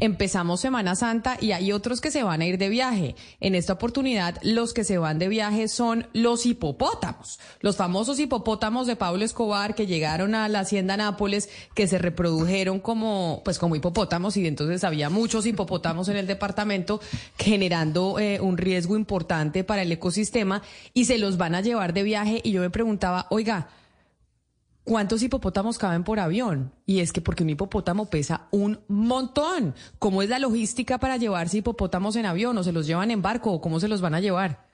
[0.00, 3.14] empezamos Semana Santa y hay otros que se van a ir de viaje.
[3.40, 8.86] En esta oportunidad, los que se van de viaje son los hipopótamos, los famosos hipopótamos
[8.86, 13.76] de Pablo Escobar que llegaron a la hacienda Nápoles, que se reprodujeron como, pues como
[13.76, 17.00] hipopótamos y entonces había muchos hipopótamos en el departamento
[17.36, 20.62] generando eh, un riesgo importante para el ecosistema
[20.94, 23.68] y se los van a llevar de viaje y yo me preguntaba, oiga,
[24.88, 26.72] ¿Cuántos hipopótamos caben por avión?
[26.86, 29.74] Y es que porque un hipopótamo pesa un montón.
[29.98, 32.56] ¿Cómo es la logística para llevarse hipopótamos en avión?
[32.56, 33.52] ¿O se los llevan en barco?
[33.52, 34.66] ¿O cómo se los van a llevar?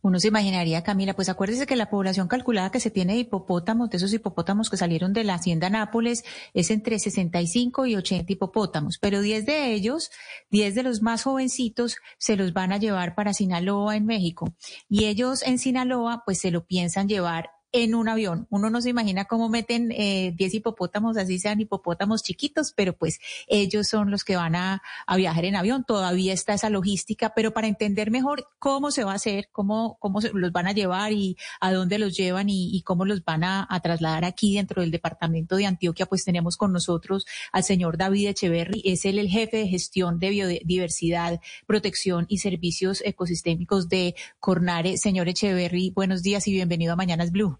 [0.00, 3.90] Uno se imaginaría, Camila, pues acuérdese que la población calculada que se tiene de hipopótamos,
[3.90, 8.96] de esos hipopótamos que salieron de la hacienda Nápoles, es entre 65 y 80 hipopótamos,
[8.98, 10.10] pero 10 de ellos,
[10.50, 14.54] 10 de los más jovencitos, se los van a llevar para Sinaloa en México.
[14.88, 17.50] Y ellos en Sinaloa, pues se lo piensan llevar
[17.82, 18.46] en un avión.
[18.48, 23.20] Uno no se imagina cómo meten 10 eh, hipopótamos, así sean hipopótamos chiquitos, pero pues
[23.48, 24.82] ellos son los que van a,
[25.14, 25.84] viajar en avión.
[25.84, 30.22] Todavía está esa logística, pero para entender mejor cómo se va a hacer, cómo, cómo
[30.22, 33.68] se, los van a llevar y a dónde los llevan y, cómo los van a,
[33.82, 38.80] trasladar aquí dentro del departamento de Antioquia, pues tenemos con nosotros al señor David Echeverry,
[38.86, 44.96] es él el jefe de gestión de biodiversidad, protección y servicios ecosistémicos de Cornare.
[44.96, 47.58] Señor Echeverry, buenos días y bienvenido a Mañanas Blue.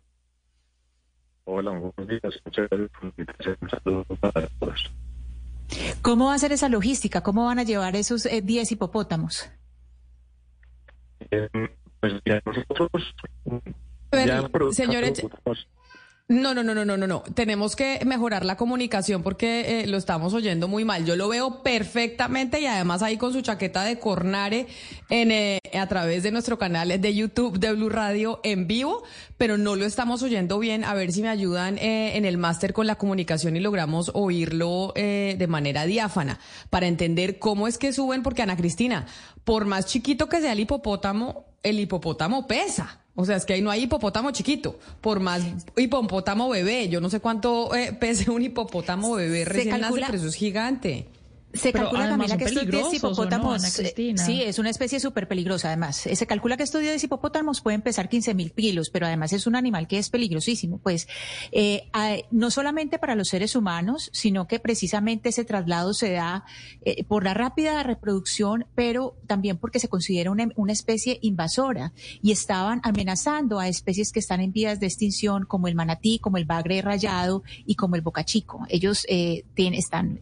[1.48, 2.42] Hola, buenos días.
[2.44, 4.92] Muchas gracias por Un saludo para todos.
[6.02, 7.22] ¿Cómo va a ser esa logística?
[7.22, 9.48] ¿Cómo van a llevar esos 10 eh, hipopótamos?
[11.30, 11.48] Eh,
[12.00, 13.14] pues ya nosotros...
[14.12, 15.24] ya señores,
[16.28, 17.22] no, no, no, no, no, no, no.
[17.34, 21.04] Tenemos que mejorar la comunicación porque eh, lo estamos oyendo muy mal.
[21.04, 24.66] Yo lo veo perfectamente y además ahí con su chaqueta de Cornare
[25.08, 29.04] en, eh, a través de nuestro canal de YouTube de Blue Radio en vivo,
[29.38, 30.82] pero no lo estamos oyendo bien.
[30.82, 34.94] A ver si me ayudan eh, en el máster con la comunicación y logramos oírlo
[34.96, 36.40] de manera diáfana
[36.70, 39.06] para entender cómo es que suben, porque Ana Cristina,
[39.44, 43.05] por más chiquito que sea el hipopótamo, el hipopótamo pesa.
[43.16, 45.42] O sea, es que ahí no hay hipopótamo chiquito, por más
[45.76, 46.88] hipopótamo bebé.
[46.88, 51.06] Yo no sé cuánto eh, pese un hipopótamo bebé recién nace, pero eso es gigante.
[51.52, 55.96] Se calcula, Camila, que estos 10 hipopótamos, eh, sí, es una especie súper peligrosa además.
[55.96, 59.56] Se calcula que estos 10 hipopótamos pueden pesar 15 mil kilos, pero además es un
[59.56, 60.78] animal que es peligrosísimo.
[60.78, 61.08] Pues
[61.52, 61.88] eh,
[62.30, 66.44] no solamente para los seres humanos, sino que precisamente ese traslado se da
[66.82, 71.92] eh, por la rápida reproducción, pero también porque se considera una, una, especie invasora
[72.22, 76.36] y estaban amenazando a especies que están en vías de extinción, como el manatí, como
[76.36, 78.66] el bagre rayado y como el bocachico.
[78.68, 79.06] Ellos
[79.54, 80.20] tienen, están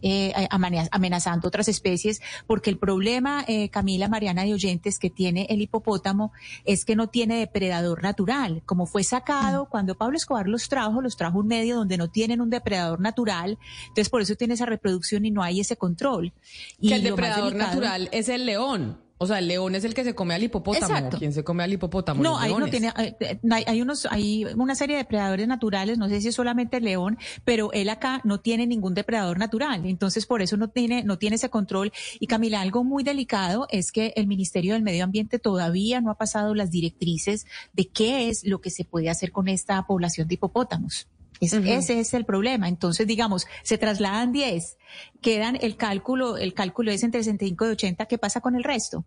[0.49, 1.14] amenazando
[1.47, 6.31] otras especies, porque el problema, eh, Camila Mariana y oyentes, que tiene el hipopótamo
[6.65, 8.61] es que no tiene depredador natural.
[8.65, 9.67] Como fue sacado, mm.
[9.69, 13.57] cuando Pablo Escobar los trajo, los trajo un medio donde no tienen un depredador natural,
[13.87, 16.33] entonces por eso tiene esa reproducción y no hay ese control.
[16.79, 19.04] Y que el depredador natural es el león.
[19.17, 20.93] O sea, el león es el que se come al hipopótamo.
[20.93, 21.17] Exacto.
[21.17, 22.21] ¿Quién se come al hipopótamo?
[22.21, 26.09] No, ahí no tiene, eh, eh, hay, unos, hay una serie de depredadores naturales, no
[26.09, 29.85] sé si es solamente el león, pero él acá no tiene ningún depredador natural.
[29.85, 31.93] Entonces, por eso no tiene, no tiene ese control.
[32.19, 36.15] Y Camila, algo muy delicado es que el Ministerio del Medio Ambiente todavía no ha
[36.15, 40.33] pasado las directrices de qué es lo que se puede hacer con esta población de
[40.33, 41.07] hipopótamos.
[41.41, 42.67] Ese es el problema.
[42.67, 44.77] Entonces, digamos, se trasladan 10,
[45.21, 49.05] quedan el cálculo, el cálculo es entre 65 y 80, ¿qué pasa con el resto?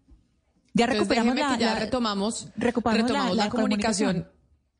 [0.74, 4.28] Ya recuperamos la, ya retomamos, retomamos la, comunicación.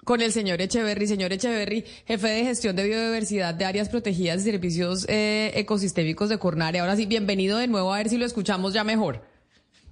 [0.05, 4.45] Con el señor Echeverry, señor Echeverry, jefe de gestión de biodiversidad de áreas protegidas y
[4.45, 6.79] servicios eh, ecosistémicos de Cornare.
[6.79, 9.23] Ahora sí, bienvenido de nuevo, a ver si lo escuchamos ya mejor.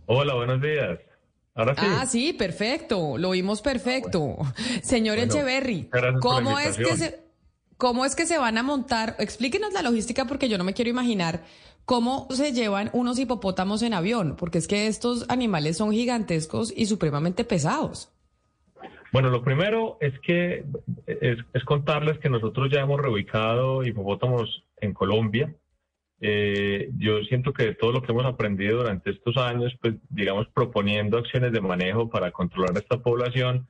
[0.07, 1.01] Hola, buenos días.
[1.55, 1.81] Ahora sí.
[1.85, 4.39] Ah, sí, perfecto, lo oímos perfecto.
[4.83, 5.91] Señor Echeverry,
[6.21, 7.26] ¿cómo es que se...
[7.79, 9.17] ¿Cómo es que se van a montar?
[9.19, 11.43] Explíquenos la logística porque yo no me quiero imaginar
[11.85, 16.87] cómo se llevan unos hipopótamos en avión, porque es que estos animales son gigantescos y
[16.87, 18.13] supremamente pesados.
[19.13, 20.65] Bueno, lo primero es que
[21.07, 25.55] es, contarles que nosotros ya hemos reubicado hipopótamos en Colombia.
[26.21, 31.19] Eh, yo siento que todo lo que hemos aprendido durante estos años, pues digamos proponiendo
[31.19, 33.69] acciones de manejo para controlar esta población,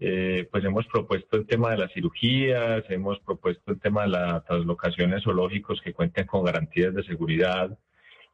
[0.00, 4.44] eh, pues hemos propuesto el tema de las cirugías, hemos propuesto el tema de las
[4.44, 7.78] translocaciones zoológicos que cuenten con garantías de seguridad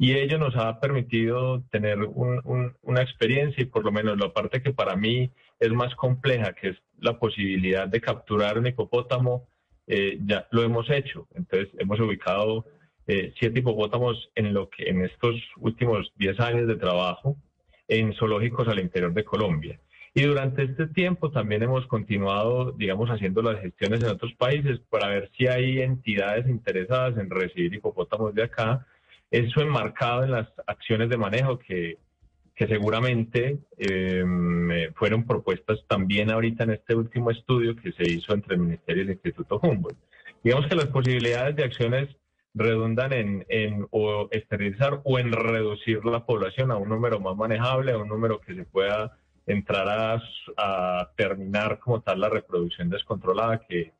[0.02, 4.72] y ello nos ha permitido tener una experiencia y por lo menos la parte que
[4.72, 9.46] para mí es más compleja, que es la posibilidad de capturar un hipopótamo,
[9.86, 11.28] eh, ya lo hemos hecho.
[11.34, 12.64] Entonces hemos ubicado
[13.06, 17.36] eh, siete hipopótamos en lo que en estos últimos diez años de trabajo
[17.86, 19.78] en zoológicos al interior de Colombia.
[20.12, 25.08] Y durante este tiempo también hemos continuado, digamos, haciendo las gestiones en otros países para
[25.08, 28.86] ver si hay entidades interesadas en recibir hipopótamos de acá.
[29.30, 31.98] Eso enmarcado en las acciones de manejo que,
[32.56, 38.34] que seguramente em, eh, fueron propuestas también ahorita en este último estudio que se hizo
[38.34, 39.96] entre el Ministerio y el Instituto Humboldt.
[40.42, 42.08] Digamos que las posibilidades de acciones
[42.52, 47.92] redundan en, en o esterilizar o en reducir la población a un número más manejable,
[47.92, 49.19] a un número que se pueda
[49.52, 50.20] entrar
[50.56, 53.92] a, terminar como tal la reproducción descontrolada, que,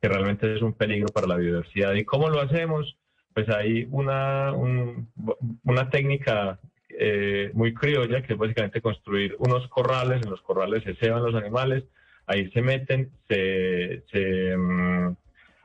[0.00, 1.94] que, realmente es un peligro para la biodiversidad.
[1.94, 2.96] ¿Y cómo lo hacemos?
[3.34, 6.58] Pues hay una, una técnica
[6.90, 11.34] eh, muy criolla, que es básicamente construir unos corrales, en los corrales se ceban los
[11.34, 11.84] animales,
[12.26, 15.16] ahí se meten, se, se mm,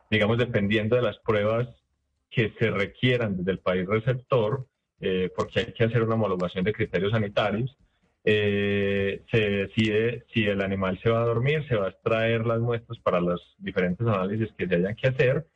[0.10, 1.68] digamos, dependiendo de las pruebas
[2.30, 4.66] que se requieran desde el país receptor,
[5.02, 7.78] eh, porque hay que hacer una homologación de criterios sanitarios,
[8.30, 12.60] eh, se decide si el animal se va a dormir, se va a extraer las
[12.60, 15.48] muestras para los diferentes análisis que se hayan que hacer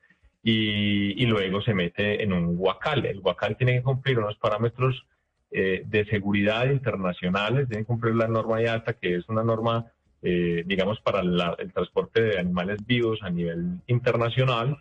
[0.43, 3.05] y, luego se mete en un guacal.
[3.05, 5.05] El guacal tiene que cumplir unos parámetros
[5.51, 9.85] eh, de seguridad internacionales, tiene que cumplir la norma IATA, que es una norma,
[10.21, 14.77] digamos, para el transporte de animales vivos a nivel internacional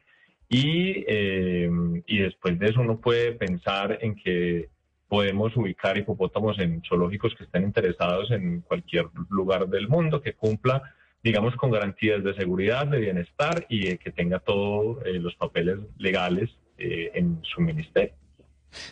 [0.52, 1.70] y, eh,
[2.06, 4.69] y después de eso uno puede pensar en que
[5.11, 10.95] podemos ubicar hipopótamos en zoológicos que estén interesados en cualquier lugar del mundo, que cumpla,
[11.23, 16.49] digamos, con garantías de seguridad, de bienestar y que tenga todos eh, los papeles legales
[16.79, 18.15] eh, en su ministerio.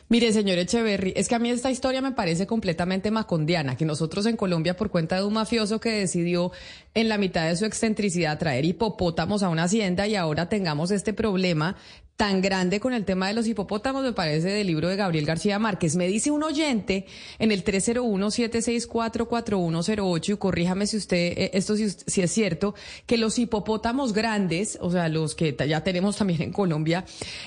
[0.09, 4.27] Mire, señor Echeverry, es que a mí esta historia me parece completamente macondiana, que nosotros
[4.27, 6.51] en Colombia, por cuenta de un mafioso que decidió
[6.95, 11.13] en la mitad de su excentricidad traer hipopótamos a una hacienda y ahora tengamos este
[11.13, 11.77] problema
[12.19, 15.61] tan grande con el tema de los hipopótamos, me parece, del libro de Gabriel García
[15.61, 15.95] Márquez.
[15.95, 17.07] Me dice un oyente
[17.39, 22.75] en el 301-764-4108, y corríjame si usted, eh, esto si, si, es cierto,
[23.07, 27.05] que los hipopótamos grandes, o sea, los que ya tenemos también en Colombia,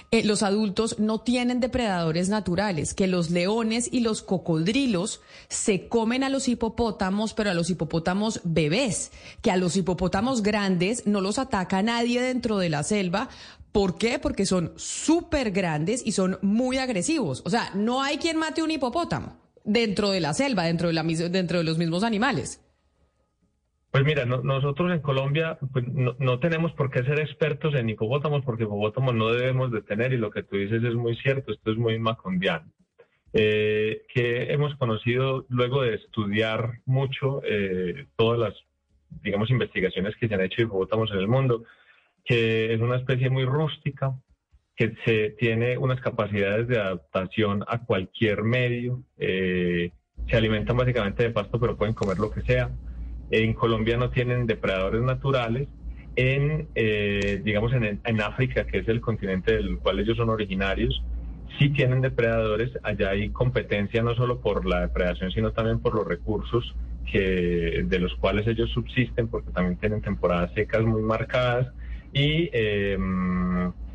[0.10, 5.20] eh, los adultos no tienen depredadores naturales, que los leones y los cocodrilos
[5.50, 11.08] se comen a los hipopótamos, pero a los hipopótamos bebés, que a los hipopótamos grandes
[11.08, 13.28] no los ataca nadie dentro de la selva
[13.72, 14.20] ¿Por qué?
[14.20, 17.42] Porque son súper grandes y son muy agresivos.
[17.46, 21.04] O sea, no hay quien mate un hipopótamo dentro de la selva, dentro de, la,
[21.04, 22.62] dentro de los mismos animales.
[23.92, 28.64] Pues mira, nosotros en Colombia pues, no, tenemos por qué ser expertos en hipopótamos porque
[28.64, 31.78] hipopótamos no debemos de tener y lo que tú dices es muy cierto, esto es
[31.78, 32.72] muy macondiano.
[33.34, 38.54] Eh, que hemos conocido luego de estudiar mucho eh, todas las,
[39.24, 41.64] digamos, investigaciones que se han hecho de hipopótamos en el mundo,
[42.26, 44.14] que es una especie muy rústica,
[44.76, 49.04] que se tiene unas capacidades de adaptación a cualquier medio.
[49.18, 49.92] Eh,
[50.30, 52.72] se alimentan básicamente de pasto, pero pueden comer lo que sea.
[53.30, 55.68] En Colombia no tienen depredadores naturales.
[56.16, 61.02] En, eh, digamos, en, en, África, que es el continente del cual ellos son originarios,
[61.58, 62.72] sí tienen depredadores.
[62.84, 66.76] Allá hay competencia no solo por la depredación, sino también por los recursos
[67.10, 71.72] que, de los cuales ellos subsisten, porque también tienen temporadas secas muy marcadas
[72.14, 72.50] Y,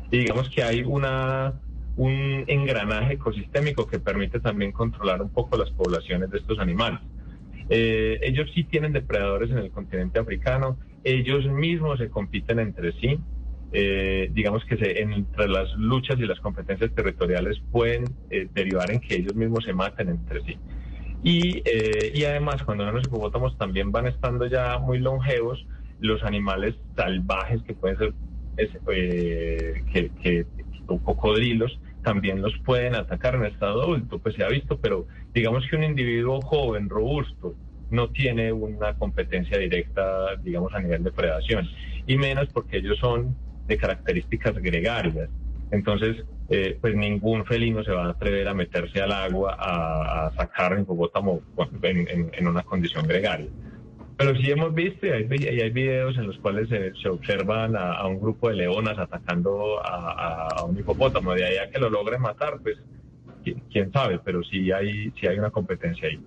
[0.09, 1.53] digamos que hay una,
[1.97, 6.99] un engranaje ecosistémico que permite también controlar un poco las poblaciones de estos animales.
[7.69, 13.19] Eh, ellos sí tienen depredadores en el continente africano, ellos mismos se compiten entre sí.
[13.73, 19.01] Eh, digamos que se, entre las luchas y las competencias territoriales pueden eh, derivar en
[19.01, 20.57] que ellos mismos se maten entre sí.
[21.23, 21.63] Y,
[22.13, 25.65] y además, cuando los hipopótamos también van estando ya muy longevos,
[25.99, 28.13] los animales salvajes que pueden ser
[28.57, 30.45] eh, que, que,
[30.85, 35.75] cocodrilos también los pueden atacar en estado adulto, pues se ha visto, pero digamos que
[35.75, 37.55] un individuo joven, robusto,
[37.89, 41.67] no tiene una competencia directa, digamos, a nivel de predación,
[42.05, 43.35] y menos porque ellos son
[43.67, 45.29] de características gregarias.
[45.71, 50.73] Entonces, eh, pues ningún felino se va a atrever a meterse al agua a, sacar
[50.73, 53.49] en, en una condición gregaria.
[54.17, 58.49] Pero sí hemos visto y hay, videos en los cuales se, observan a, un grupo
[58.49, 61.33] de leonas atacando a, un hipopótamo.
[61.33, 62.77] De ahí a que lo logren matar, pues
[63.71, 66.19] quién sabe, pero sí hay, sí hay una competencia ahí.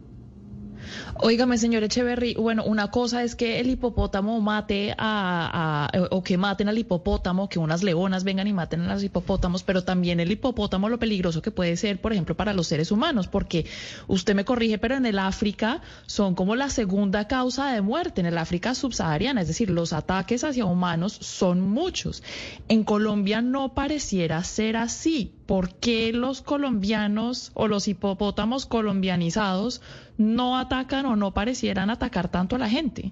[1.17, 6.69] Óigame, señor Echeverry, bueno, una cosa es que el hipopótamo mate a, o que maten
[6.69, 10.89] al hipopótamo, que unas leonas vengan y maten a los hipopótamos, pero también el hipopótamo
[10.89, 13.67] lo peligroso que puede ser, por ejemplo, para los seres humanos, porque
[14.07, 18.27] usted me corrige, pero en el África son como la segunda causa de muerte, en
[18.27, 22.23] el África subsahariana, es decir, los ataques hacia humanos son muchos.
[22.69, 25.35] En Colombia no pareciera ser así.
[25.51, 29.83] ¿Por qué los colombianos o los hipopótamos colombianizados
[30.17, 33.11] no atacan o no parecieran atacar tanto a la gente?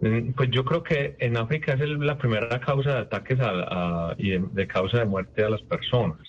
[0.00, 3.36] Mm, pues yo creo que en África es la primera causa de ataques
[4.16, 6.20] y de, causa de muerte a las personas.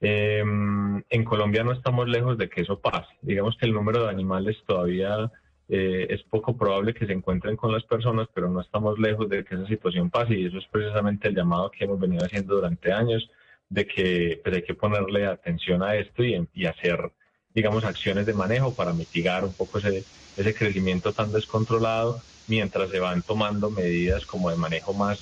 [0.00, 3.12] Em, en Colombia no estamos lejos de que eso pase.
[3.22, 5.32] Digamos que el número de animales todavía
[5.68, 9.44] eh, es poco probable que se encuentren con las personas, pero no estamos lejos de
[9.44, 12.92] que esa situación pase y eso es precisamente el llamado que hemos venido haciendo durante
[12.92, 13.28] años
[13.68, 17.10] de que pues, hay que ponerle atención a esto y, y, hacer,
[17.54, 20.04] digamos, acciones de manejo para mitigar un poco ese,
[20.36, 25.20] ese crecimiento tan descontrolado mientras se van tomando medidas como de manejo más,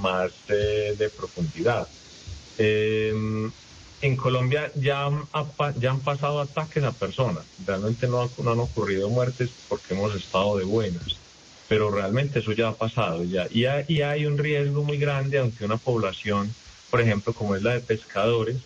[0.00, 1.86] más, eh, de profundidad.
[2.58, 3.14] Eh,
[4.02, 5.24] en Colombia ya han,
[5.78, 7.44] ya han pasado ataques a personas.
[7.66, 11.16] Realmente no, han ocurrido muertes porque hemos estado de buenas.
[11.68, 13.22] Pero realmente eso ya ha pasado.
[13.24, 13.46] Ya.
[13.50, 16.50] Y, hay, un riesgo muy grande ante una población,
[16.90, 18.56] por ejemplo, como es la de pescadores,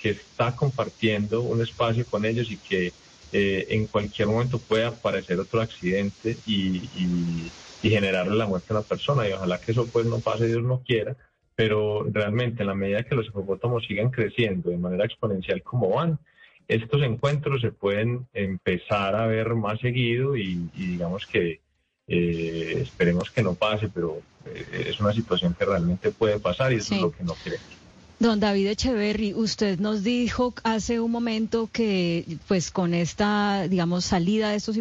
[0.00, 2.92] que está compartiendo un espacio con ellos y que
[3.32, 7.50] eh, en cualquier momento puede aparecer otro accidente y, y,
[7.82, 9.28] generarle la muerte a una persona.
[9.28, 11.16] Y ojalá que eso pues no pase, Dios no quiera
[11.54, 16.18] pero realmente en la medida que los hipopótamos sigan creciendo de manera exponencial como van,
[16.66, 21.60] estos encuentros se pueden empezar a ver más seguido y, digamos que
[22.06, 26.76] eh, esperemos que no pase, pero eh, es una situación que realmente puede pasar y
[26.76, 27.83] eso es lo que no queremos.
[28.24, 34.48] Don David Echeverry, usted nos dijo hace un momento que pues con esta, digamos, salida
[34.48, 34.78] de estos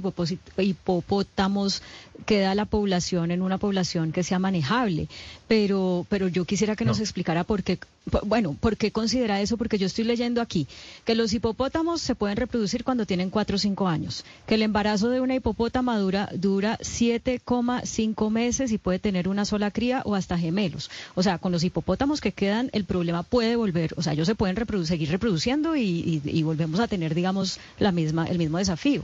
[0.57, 1.81] hipopótamos
[2.25, 5.07] queda la población en una población que sea manejable.
[5.47, 7.77] Pero, pero yo quisiera que nos explicara por qué,
[8.23, 10.67] bueno, por qué considera eso, porque yo estoy leyendo aquí
[11.05, 15.09] que los hipopótamos se pueden reproducir cuando tienen 4 o 5 años, que el embarazo
[15.09, 20.37] de una hipopótama dura, dura 7,5 meses y puede tener una sola cría o hasta
[20.37, 20.89] gemelos.
[21.13, 24.35] O sea, con los hipopótamos que quedan, el problema puede volver, o sea, ellos se
[24.35, 29.01] pueden seguir reproduciendo y, y volvemos a tener, digamos, la misma, el mismo desafío.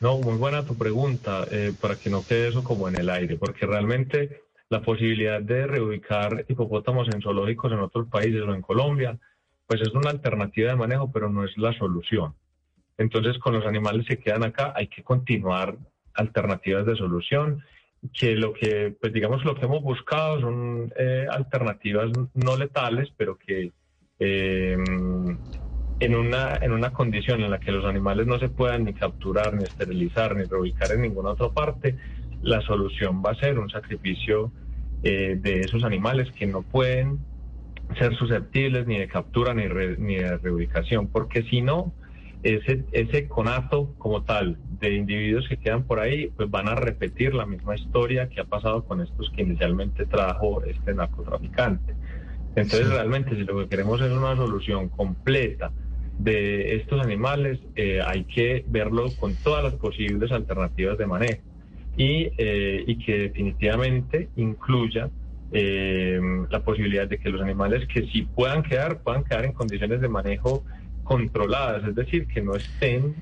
[0.00, 3.36] No, muy buena tu pregunta, eh, para que no quede eso como en el aire,
[3.36, 9.16] porque realmente la posibilidad de reubicar hipopótamos en zoológicos en otros países o en Colombia,
[9.68, 12.34] pues es una alternativa de manejo, pero no es la solución.
[12.98, 15.76] Entonces, con los animales que quedan acá, hay que continuar
[16.14, 17.62] alternativas de solución,
[18.12, 23.36] que lo que, pues digamos, lo que hemos buscado son eh, alternativas no letales, pero
[23.36, 23.72] que
[24.18, 24.76] eh,
[26.00, 29.54] en una, en una condición en la que los animales no se puedan ni capturar,
[29.54, 31.96] ni esterilizar, ni reubicar en ninguna otra parte,
[32.42, 34.50] la solución va a ser un sacrificio
[35.02, 37.18] eh, de esos animales que no pueden
[37.98, 39.64] ser susceptibles ni de captura ni,
[39.98, 41.92] ni de reubicación, porque si no,
[42.42, 47.34] ese, ese conato como tal de individuos que quedan por ahí, pues van a repetir
[47.34, 51.94] la misma historia que ha pasado con estos que inicialmente trajo este narcotraficante.
[52.56, 55.70] Entonces, realmente, si lo que queremos es una solución completa,
[56.18, 61.40] de estos animales eh, hay que verlo con todas las posibles alternativas de manejo
[61.96, 65.08] y, eh, y que definitivamente incluya
[65.52, 66.20] eh,
[66.50, 70.08] la posibilidad de que los animales que sí puedan quedar, puedan quedar en condiciones de
[70.08, 70.62] manejo
[71.10, 73.16] controladas, es decir, que no estén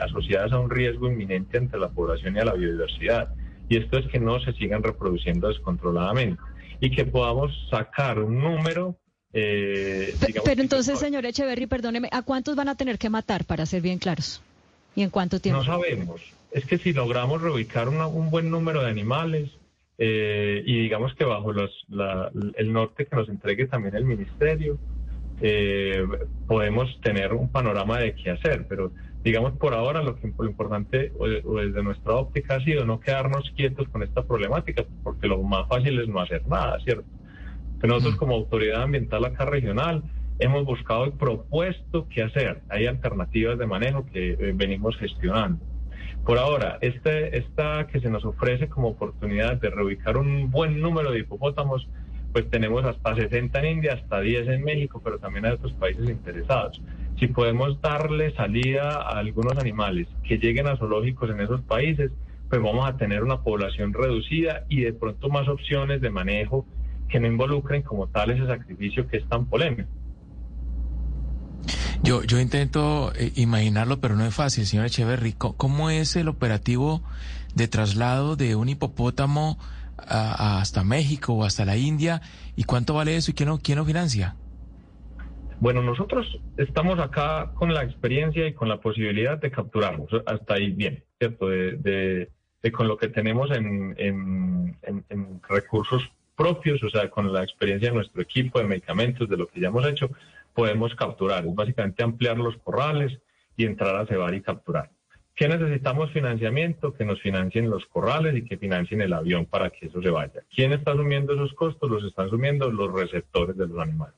[0.00, 3.34] asociadas a un riesgo inminente ante la población y a la biodiversidad.
[3.68, 6.40] Y esto es que no se sigan reproduciendo descontroladamente
[6.80, 8.96] y que podamos sacar un número
[9.34, 13.82] eh, pero entonces, señor Echeverry, perdóneme, ¿a cuántos van a tener que matar para ser
[13.82, 14.40] bien claros?
[14.96, 15.62] ¿Y en cuánto tiempo?
[15.62, 16.22] No sabemos.
[16.50, 19.50] Es que si logramos reubicar un buen número de animales
[19.98, 24.78] eh, y digamos que bajo el norte que nos entregue también el ministerio,
[25.40, 26.06] eh,
[26.46, 28.66] podemos tener un panorama de qué hacer.
[28.68, 28.92] Pero
[29.22, 33.50] digamos por ahora lo, que, lo importante o desde nuestra óptica ha sido no quedarnos
[33.56, 37.04] quietos con esta problemática, porque lo más fácil es no hacer nada, ¿cierto?
[37.86, 40.02] nosotros como autoridad ambiental acá regional
[40.40, 42.62] hemos buscado y propuesto qué hacer.
[42.68, 45.64] Hay alternativas de manejo que eh, venimos gestionando.
[46.24, 51.10] Por ahora, este, esta que se nos ofrece como oportunidad de reubicar un buen número
[51.10, 51.88] de hipopótamos,
[52.32, 56.08] pues tenemos hasta 60 en India, hasta 10 en México, pero también hay otros países
[56.08, 56.80] interesados.
[57.18, 62.12] Si podemos darle salida a algunos animales que lleguen a zoológicos en esos países,
[62.48, 66.66] pues vamos a tener una población reducida y de pronto más opciones de manejo
[67.08, 69.88] que no involucren como tal ese sacrificio que es tan polémico.
[72.02, 75.32] Yo, yo intento eh, imaginarlo, pero no es fácil, señor Echeverry.
[75.32, 77.02] ¿Cómo es el operativo
[77.54, 79.58] de traslado de un hipopótamo
[79.98, 82.22] hasta México o hasta la India?
[82.56, 84.36] ¿Y cuánto vale eso y quién lo, quién lo financia?
[85.60, 90.08] Bueno, nosotros estamos acá con la experiencia y con la posibilidad de capturarlos.
[90.26, 91.48] Hasta ahí bien, ¿cierto?
[91.48, 92.30] De,
[92.72, 96.02] con lo que tenemos en, en recursos
[96.38, 99.68] propios, o sea, con la experiencia de nuestro equipo de medicamentos, de lo que ya
[99.68, 100.10] hemos hecho,
[100.54, 101.44] podemos capturar.
[101.44, 103.18] Es básicamente ampliar los corrales
[103.56, 104.90] y entrar a cebar y capturar.
[105.38, 106.92] ¿Qué necesitamos financiamiento?
[106.94, 110.42] Que nos financien los corrales y que financien el avión para que eso se vaya.
[110.52, 111.88] ¿Quién está asumiendo esos costos?
[111.88, 114.16] Los están asumiendo los receptores de los animales.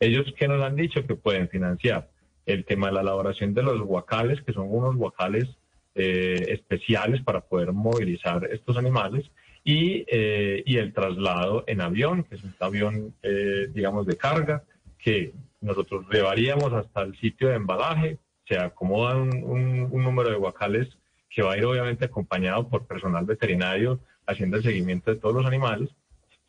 [0.00, 2.08] Ellos que nos han dicho que pueden financiar
[2.46, 5.48] el tema de la elaboración de los guacales, que son unos guacales
[5.94, 9.30] eh, especiales para poder movilizar estos animales,
[9.62, 14.64] y, eh, el traslado en avión, que es un avión, eh, digamos, de carga,
[14.98, 18.18] que nosotros llevaríamos hasta el sitio de embalaje,
[18.50, 20.88] se acomoda un, número de guacales
[21.28, 25.46] que va a ir obviamente acompañado por personal veterinario haciendo el seguimiento de todos los
[25.46, 25.88] animales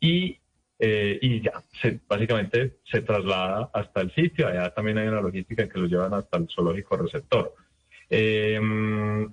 [0.00, 0.38] y,
[0.80, 1.62] eh, ya,
[2.08, 6.12] básicamente se traslada hasta el sitio, allá también hay una logística en que los llevan
[6.12, 7.54] hasta el zoológico receptor.
[8.10, 9.32] Em,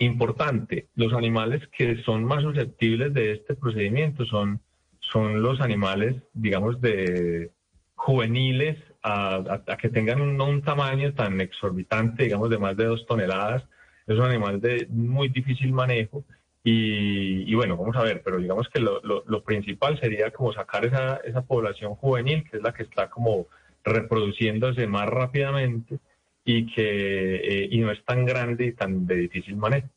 [0.00, 4.60] importante, los animales que son más susceptibles de este procedimiento son,
[4.98, 7.52] son los animales, digamos, de
[7.94, 13.64] juveniles a, que tengan un, tamaño tan exorbitante, digamos, de más de dos toneladas.
[14.06, 16.24] Es un animal de muy difícil manejo.
[16.64, 21.42] Y, bueno, vamos a ver, pero digamos que lo, principal sería como sacar esa, esa
[21.42, 23.46] población juvenil, que es la que está como
[23.84, 26.00] reproduciéndose más rápidamente
[26.44, 29.88] y que eh, y no es tan grande y tan de difícil manejo.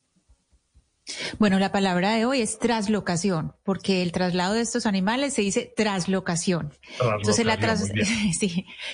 [1.38, 5.72] Bueno, la palabra de hoy es traslocación, porque el traslado de estos animales se dice
[5.76, 6.74] traslocación.
[7.18, 7.58] Entonces, la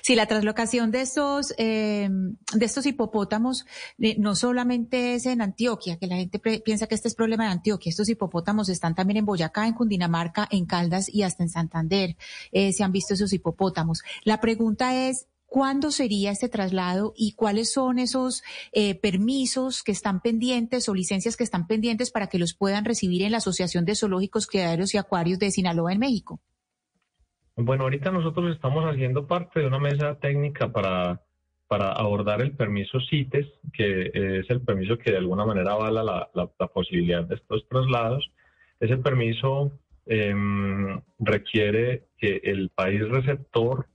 [0.03, 2.09] sí, la traslocación de estos, eh,
[2.53, 3.65] de estos hipopótamos
[3.99, 7.51] eh, no solamente es en Antioquia, que la gente piensa que este es problema de
[7.51, 7.89] Antioquia.
[7.89, 12.17] Estos hipopótamos están también en Boyacá, en Cundinamarca, en Caldas y hasta en Santander.
[12.51, 14.01] Eh, se han visto esos hipopótamos.
[14.23, 20.21] La pregunta es, ¿Cuándo sería este traslado y cuáles son esos eh, permisos que están
[20.21, 23.95] pendientes o licencias que están pendientes para que los puedan recibir en la Asociación de
[23.95, 26.41] Zoológicos, Criaderos y Acuarios de Sinaloa en México?
[27.55, 31.21] Bueno, ahorita nosotros estamos haciendo parte de una mesa técnica para,
[31.67, 36.67] para abordar el permiso CITES, que es el permiso que de alguna manera avala la,
[36.73, 38.29] posibilidad de estos traslados.
[38.79, 39.71] Ese permiso
[40.05, 43.87] em, requiere que el país receptor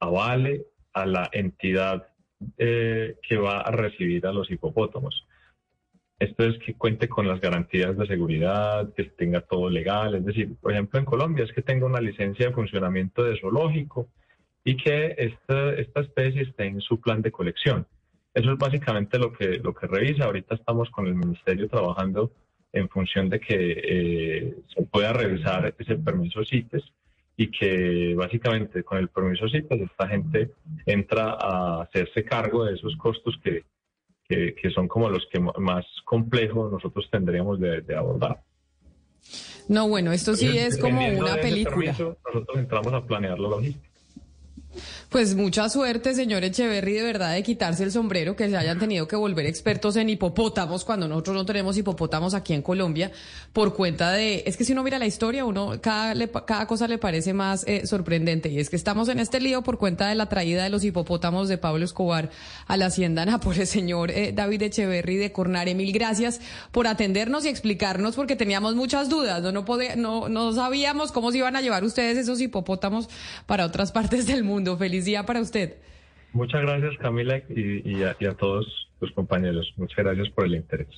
[0.00, 2.06] avale a la entidad
[2.56, 5.26] eh, que va a recibir a los hipopótamos.
[6.18, 10.14] Esto es que cuente con las garantías de seguridad, que tenga todo legal.
[10.14, 14.08] Es decir, por ejemplo, en Colombia es que tenga una licencia de funcionamiento de zoológico
[14.64, 17.86] y que esta, esta especie esté en su plan de colección.
[18.32, 20.24] Eso es básicamente lo que, lo que revisa.
[20.24, 22.32] Ahorita estamos con el Ministerio trabajando
[22.72, 26.82] en función de que eh, se pueda revisar ese permiso CITES
[27.36, 30.50] y que básicamente con el permiso sí, pues esta gente
[30.86, 33.64] entra a hacerse cargo de esos costos que,
[34.28, 38.40] que, son como los que más complejos nosotros tendríamos de, abordar.
[39.68, 41.92] No, bueno, esto sí es como una película.
[41.92, 43.93] nosotros entramos a planear la logística.
[45.08, 49.06] Pues mucha suerte, señor Echeverry, de verdad, de quitarse el sombrero, que se hayan tenido
[49.06, 53.12] que volver expertos en hipopótamos, cuando nosotros no tenemos hipopótamos aquí en Colombia,
[53.52, 56.98] por cuenta de, es que si uno mira la historia, uno, cada, cada cosa le
[56.98, 60.28] parece más eh, sorprendente, y es que estamos en este lío por cuenta de la
[60.28, 62.30] traída de los hipopótamos de Pablo Escobar
[62.66, 63.70] a la hacienda Nápoles.
[63.74, 66.40] Señor eh, David Echeverry de Cornare, mil gracias
[66.72, 69.64] por atendernos y explicarnos, porque teníamos muchas dudas, no, no,
[69.96, 73.08] no, no sabíamos cómo se iban a llevar ustedes esos hipopótamos
[73.46, 74.63] para otras partes del mundo.
[74.76, 75.74] Feliz día para usted.
[76.32, 79.72] Muchas gracias Camila y, a, y a todos los compañeros.
[79.76, 80.88] Muchas gracias por el interés.